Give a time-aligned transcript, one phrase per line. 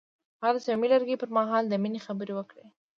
[0.43, 2.65] هغه د صمیمي لرګی پر مهال د مینې خبرې وکړې.